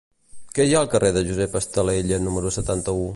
Què 0.59 0.65
hi 0.69 0.73
ha 0.77 0.79
al 0.79 0.89
carrer 0.93 1.11
de 1.19 1.23
Josep 1.27 1.59
Estalella 1.61 2.19
número 2.27 2.53
setanta-u? 2.57 3.05